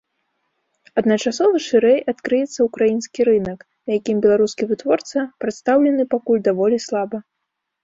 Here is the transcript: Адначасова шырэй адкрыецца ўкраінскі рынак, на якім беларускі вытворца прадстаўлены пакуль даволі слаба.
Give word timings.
Адначасова 1.01 1.57
шырэй 1.65 1.99
адкрыецца 2.13 2.59
ўкраінскі 2.69 3.27
рынак, 3.29 3.59
на 3.85 3.91
якім 4.01 4.17
беларускі 4.25 4.63
вытворца 4.73 5.19
прадстаўлены 5.45 6.03
пакуль 6.17 6.45
даволі 6.51 6.77
слаба. 6.91 7.17